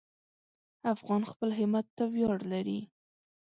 افغان 0.93 1.21
خپل 1.31 1.49
همت 1.59 1.85
ته 1.97 2.03
ویاړ 2.13 2.39
لري. 2.51 2.79